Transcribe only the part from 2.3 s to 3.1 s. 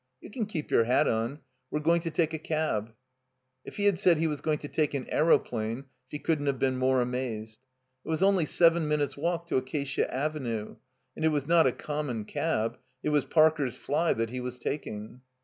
a cab."